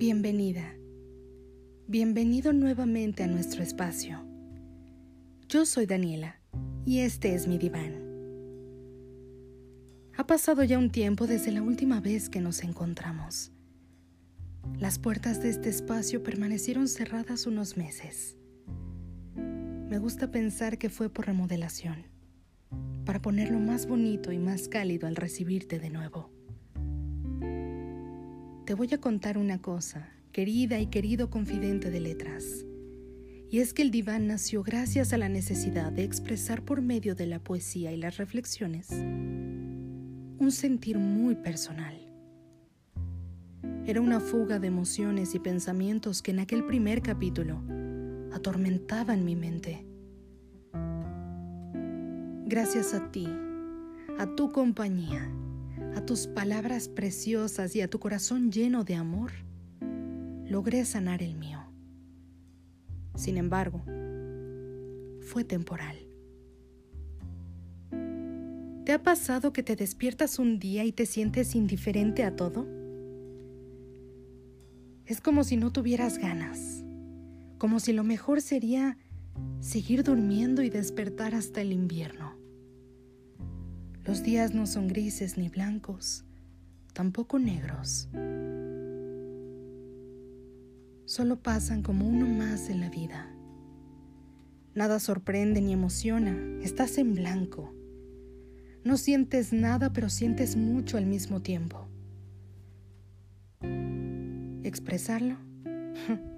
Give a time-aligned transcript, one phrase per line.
[0.00, 0.78] Bienvenida.
[1.86, 4.24] Bienvenido nuevamente a nuestro espacio.
[5.46, 6.40] Yo soy Daniela
[6.86, 8.02] y este es mi diván.
[10.16, 13.52] Ha pasado ya un tiempo desde la última vez que nos encontramos.
[14.78, 18.38] Las puertas de este espacio permanecieron cerradas unos meses.
[19.36, 22.06] Me gusta pensar que fue por remodelación,
[23.04, 26.39] para ponerlo más bonito y más cálido al recibirte de nuevo
[28.70, 32.64] te voy a contar una cosa, querida y querido confidente de letras.
[33.50, 37.26] Y es que el diván nació gracias a la necesidad de expresar por medio de
[37.26, 41.96] la poesía y las reflexiones un sentir muy personal.
[43.86, 47.64] Era una fuga de emociones y pensamientos que en aquel primer capítulo
[48.32, 49.84] atormentaban mi mente.
[52.46, 53.26] Gracias a ti,
[54.16, 55.28] a tu compañía,
[56.04, 59.32] tus palabras preciosas y a tu corazón lleno de amor,
[60.46, 61.60] logré sanar el mío.
[63.14, 63.82] Sin embargo,
[65.20, 65.96] fue temporal.
[68.84, 72.66] ¿Te ha pasado que te despiertas un día y te sientes indiferente a todo?
[75.06, 76.84] Es como si no tuvieras ganas,
[77.58, 78.96] como si lo mejor sería
[79.60, 82.39] seguir durmiendo y despertar hasta el invierno.
[84.04, 86.24] Los días no son grises ni blancos,
[86.94, 88.08] tampoco negros.
[91.04, 93.34] Solo pasan como uno más en la vida.
[94.74, 97.74] Nada sorprende ni emociona, estás en blanco.
[98.84, 101.86] No sientes nada, pero sientes mucho al mismo tiempo.
[104.62, 105.36] ¿Expresarlo?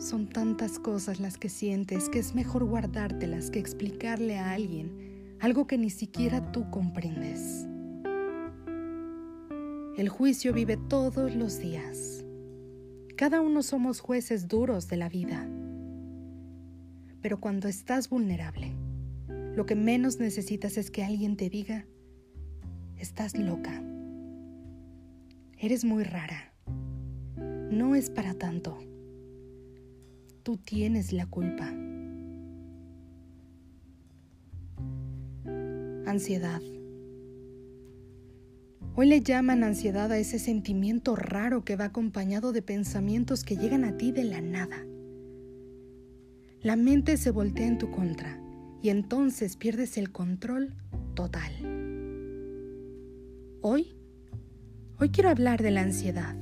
[0.00, 5.66] Son tantas cosas las que sientes que es mejor guardártelas que explicarle a alguien algo
[5.66, 7.66] que ni siquiera tú comprendes.
[9.98, 12.24] El juicio vive todos los días.
[13.14, 15.46] Cada uno somos jueces duros de la vida.
[17.20, 18.72] Pero cuando estás vulnerable,
[19.54, 21.84] lo que menos necesitas es que alguien te diga,
[22.96, 23.82] estás loca,
[25.58, 26.54] eres muy rara,
[27.70, 28.78] no es para tanto
[30.42, 31.68] tú tienes la culpa.
[36.06, 36.60] Ansiedad.
[38.96, 43.84] Hoy le llaman ansiedad a ese sentimiento raro que va acompañado de pensamientos que llegan
[43.84, 44.84] a ti de la nada.
[46.62, 48.40] La mente se voltea en tu contra
[48.82, 50.74] y entonces pierdes el control
[51.14, 51.52] total.
[53.62, 53.94] Hoy,
[54.98, 56.36] hoy quiero hablar de la ansiedad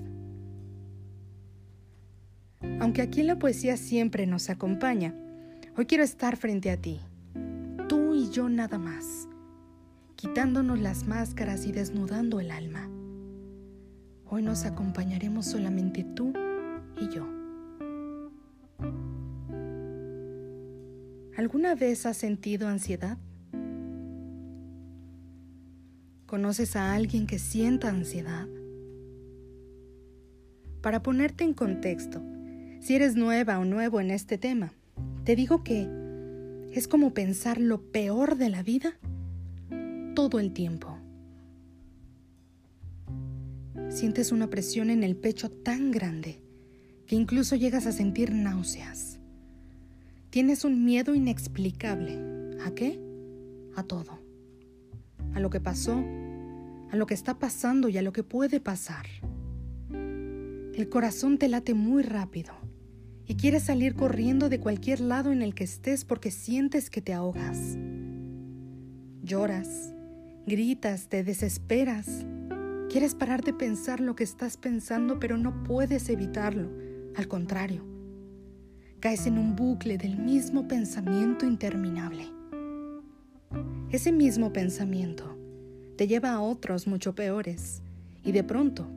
[2.89, 5.15] aunque aquí la poesía siempre nos acompaña,
[5.77, 6.99] hoy quiero estar frente a ti,
[7.87, 9.29] tú y yo nada más,
[10.17, 12.89] quitándonos las máscaras y desnudando el alma.
[14.25, 16.33] Hoy nos acompañaremos solamente tú
[16.99, 17.29] y yo.
[21.37, 23.19] ¿Alguna vez has sentido ansiedad?
[26.25, 28.49] ¿Conoces a alguien que sienta ansiedad?
[30.81, 32.23] Para ponerte en contexto,
[32.81, 34.73] si eres nueva o nuevo en este tema,
[35.25, 35.89] te digo que
[36.73, 38.99] es como pensar lo peor de la vida
[40.15, 40.97] todo el tiempo.
[43.89, 46.43] Sientes una presión en el pecho tan grande
[47.07, 49.19] que incluso llegas a sentir náuseas.
[50.31, 52.19] Tienes un miedo inexplicable.
[52.65, 53.01] ¿A qué?
[53.77, 54.19] A todo.
[55.35, 56.03] A lo que pasó,
[56.91, 59.07] a lo que está pasando y a lo que puede pasar.
[59.91, 62.68] El corazón te late muy rápido
[63.29, 67.13] y quieres salir corriendo de cualquier lado en el que estés porque sientes que te
[67.13, 67.77] ahogas.
[69.23, 69.93] Lloras,
[70.47, 72.25] gritas, te desesperas.
[72.89, 76.71] Quieres parar de pensar lo que estás pensando, pero no puedes evitarlo.
[77.17, 77.85] Al contrario,
[78.99, 82.25] caes en un bucle del mismo pensamiento interminable.
[83.91, 85.37] Ese mismo pensamiento
[85.97, 87.83] te lleva a otros mucho peores
[88.25, 88.89] y de pronto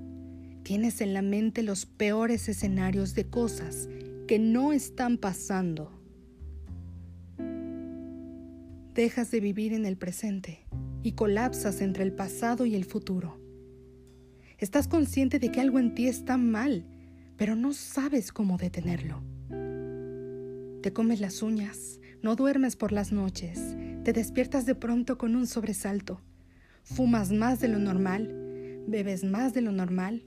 [0.64, 3.90] tienes en la mente los peores escenarios de cosas
[4.32, 5.92] que no están pasando.
[8.94, 10.66] Dejas de vivir en el presente
[11.04, 13.42] y colapsas entre el pasado y el futuro.
[14.58, 16.86] Estás consciente de que algo en ti está mal,
[17.36, 19.22] pero no sabes cómo detenerlo.
[20.82, 23.76] Te comes las uñas, no duermes por las noches,
[24.06, 26.22] te despiertas de pronto con un sobresalto,
[26.84, 28.34] fumas más de lo normal,
[28.88, 30.24] bebes más de lo normal,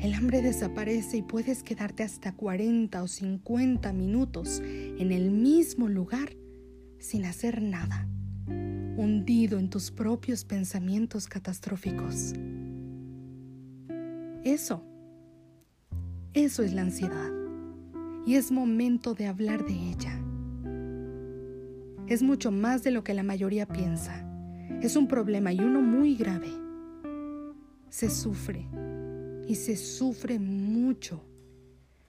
[0.00, 6.36] el hambre desaparece y puedes quedarte hasta 40 o 50 minutos en el mismo lugar
[7.00, 8.08] sin hacer nada,
[8.46, 12.34] hundido en tus propios pensamientos catastróficos.
[14.44, 14.84] eso.
[16.32, 17.32] Eso es la ansiedad.
[18.24, 20.20] Y es momento de hablar de ella.
[22.06, 24.24] Es mucho más de lo que la mayoría piensa.
[24.80, 26.50] Es un problema y uno muy grave.
[27.88, 28.68] Se sufre
[29.48, 31.24] y se sufre mucho,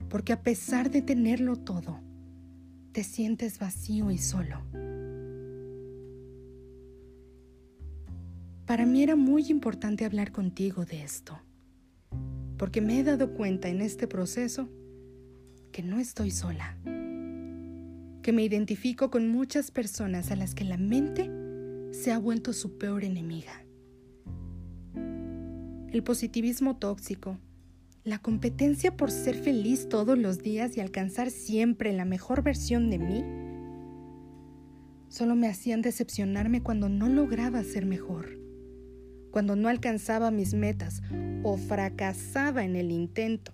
[0.10, 2.02] porque a pesar de tenerlo todo,
[2.92, 4.62] te sientes vacío y solo.
[8.66, 11.40] Para mí era muy importante hablar contigo de esto,
[12.58, 14.68] porque me he dado cuenta en este proceso
[15.72, 16.78] que no estoy sola,
[18.22, 21.32] que me identifico con muchas personas a las que la mente
[21.92, 23.69] se ha vuelto su peor enemiga.
[25.92, 27.40] El positivismo tóxico,
[28.04, 33.00] la competencia por ser feliz todos los días y alcanzar siempre la mejor versión de
[33.00, 33.24] mí,
[35.10, 38.40] solo me hacían decepcionarme cuando no lograba ser mejor
[39.32, 41.02] cuando no alcanzaba mis metas
[41.44, 43.54] o fracasaba en el intento.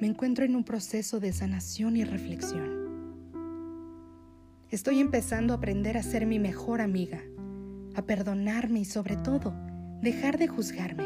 [0.00, 2.86] Me encuentro en un proceso de sanación y reflexión.
[4.70, 7.22] Estoy empezando a aprender a ser mi mejor amiga,
[7.96, 9.52] a perdonarme y sobre todo,
[10.02, 11.04] dejar de juzgarme.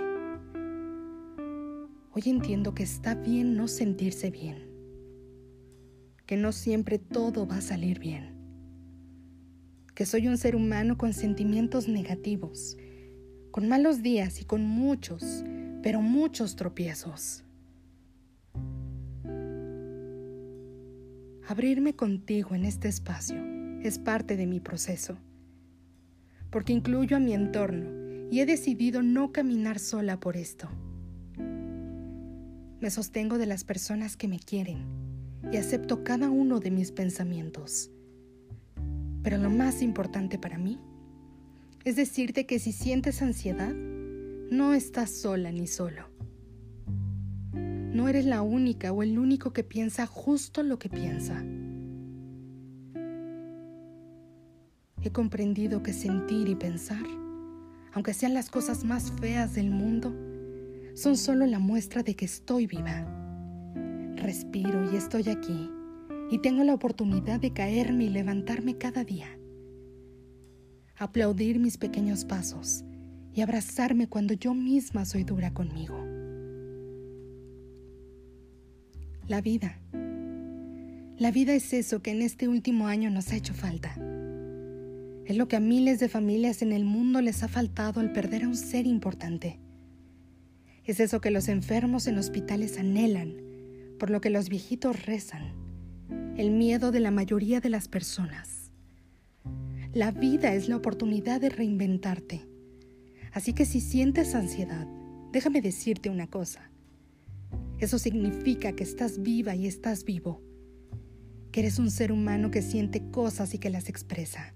[2.13, 4.69] Hoy entiendo que está bien no sentirse bien,
[6.27, 8.41] que no siempre todo va a salir bien
[10.01, 12.79] que soy un ser humano con sentimientos negativos,
[13.51, 15.45] con malos días y con muchos,
[15.83, 17.45] pero muchos tropiezos.
[21.47, 23.37] Abrirme contigo en este espacio
[23.83, 25.19] es parte de mi proceso,
[26.51, 30.69] porque incluyo a mi entorno y he decidido no caminar sola por esto.
[32.81, 34.85] Me sostengo de las personas que me quieren
[35.53, 37.91] y acepto cada uno de mis pensamientos
[39.23, 40.79] pero lo más importante para mí
[41.85, 46.11] es decirte que si sientes ansiedad, no estás sola ni solo.
[47.55, 51.43] No eres la única o el único que piensa justo lo que piensa.
[55.03, 57.05] He comprendido que sentir y pensar,
[57.93, 60.15] aunque sean las cosas más feas del mundo,
[60.95, 63.07] son solo la muestra de que estoy viva.
[64.17, 65.71] Respiro y estoy aquí
[66.31, 69.29] y tengo la oportunidad de caerme y levantarme cada día.
[70.97, 72.85] Aplaudir mis pequeños pasos
[73.33, 75.97] y abrazarme cuando yo misma soy dura conmigo.
[79.27, 79.81] La vida.
[81.17, 83.97] La vida es eso que en este último año nos ha hecho falta.
[85.31, 88.43] Es lo que a miles de familias en el mundo les ha faltado al perder
[88.43, 89.61] a un ser importante.
[90.85, 93.37] Es eso que los enfermos en hospitales anhelan,
[94.01, 95.53] por lo que los viejitos rezan
[96.37, 98.73] el miedo de la mayoría de las personas.
[99.93, 102.41] La vida es la oportunidad de reinventarte.
[103.31, 104.89] Así que si sientes ansiedad,
[105.31, 106.73] déjame decirte una cosa.
[107.79, 110.43] Eso significa que estás viva y estás vivo,
[111.53, 114.55] que eres un ser humano que siente cosas y que las expresa.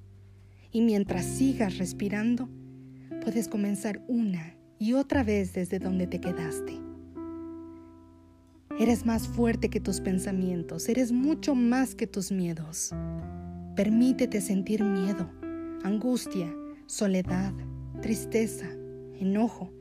[0.75, 2.49] Y mientras sigas respirando,
[3.23, 6.81] puedes comenzar una y otra vez desde donde te quedaste.
[8.81, 12.91] Eres más fuerte que tus pensamientos, eres mucho más que tus miedos.
[13.77, 15.31] Permítete sentir miedo,
[15.85, 16.53] angustia,
[16.87, 17.55] soledad,
[18.03, 18.67] tristeza,
[19.21, 19.73] enojo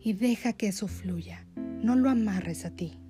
[0.00, 1.46] y deja que eso fluya.
[1.82, 3.01] No lo amarres a ti.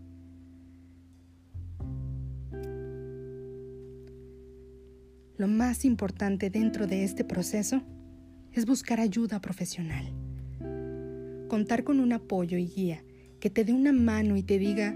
[5.36, 7.82] Lo más importante dentro de este proceso
[8.52, 10.12] es buscar ayuda profesional.
[11.48, 13.04] Contar con un apoyo y guía
[13.40, 14.94] que te dé una mano y te diga,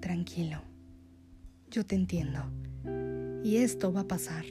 [0.00, 0.62] tranquilo,
[1.70, 2.44] yo te entiendo
[3.42, 4.44] y esto va a pasar.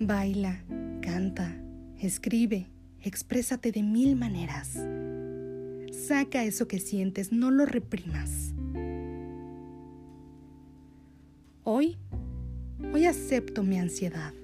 [0.00, 0.64] Baila,
[1.02, 1.60] canta,
[1.98, 2.66] escribe,
[3.02, 4.78] exprésate de mil maneras.
[5.92, 8.54] Saca eso que sientes, no lo reprimas.
[11.64, 11.98] Hoy,
[12.92, 14.34] hoy acepto mi ansiedad.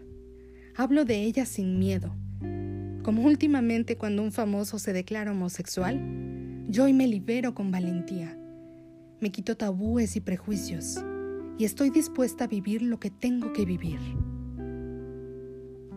[0.77, 2.15] Hablo de ella sin miedo.
[3.03, 6.01] Como últimamente cuando un famoso se declara homosexual,
[6.69, 8.39] yo hoy me libero con valentía
[9.25, 11.03] me quito tabúes y prejuicios
[11.57, 13.99] y estoy dispuesta a vivir lo que tengo que vivir.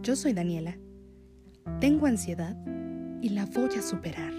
[0.01, 0.77] Yo soy Daniela,
[1.81, 2.55] tengo ansiedad
[3.21, 4.31] y la voy a superar.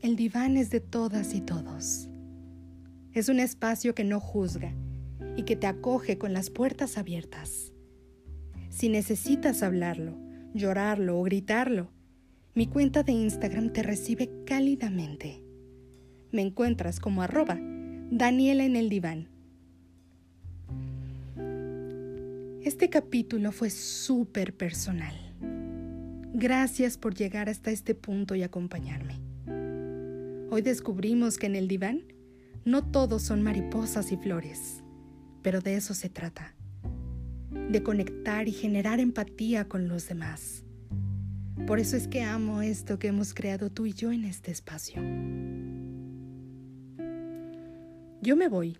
[0.00, 2.08] El diván es de todas y todos.
[3.18, 4.72] Es un espacio que no juzga
[5.36, 7.72] y que te acoge con las puertas abiertas.
[8.68, 10.16] Si necesitas hablarlo,
[10.54, 11.90] llorarlo o gritarlo,
[12.54, 15.42] mi cuenta de Instagram te recibe cálidamente.
[16.30, 19.28] Me encuentras como arroba Daniela en el diván.
[22.62, 25.16] Este capítulo fue súper personal.
[26.34, 29.20] Gracias por llegar hasta este punto y acompañarme.
[30.52, 32.04] Hoy descubrimos que en el diván
[32.68, 34.82] no todos son mariposas y flores,
[35.42, 36.54] pero de eso se trata,
[37.70, 40.64] de conectar y generar empatía con los demás.
[41.66, 45.02] Por eso es que amo esto que hemos creado tú y yo en este espacio.
[48.22, 48.78] Yo me voy,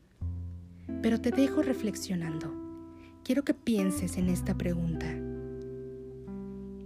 [1.03, 2.59] pero te dejo reflexionando
[3.29, 5.07] quiero que pienses en esta pregunta.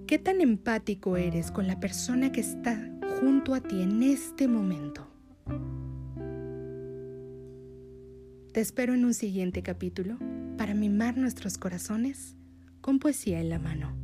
[0.09, 2.91] ¿Qué tan empático eres con la persona que está
[3.21, 5.07] junto a ti en este momento?
[8.53, 10.19] Te espero en un siguiente capítulo
[10.59, 12.37] para mimar nuestros corazones
[12.83, 14.02] con poesía en la mano.